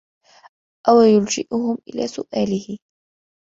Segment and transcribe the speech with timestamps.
[0.89, 2.77] أَوْ يُلْجِئَهُمْ إلَى سُؤَالِهِ